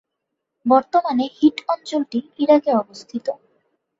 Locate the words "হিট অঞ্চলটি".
1.37-2.19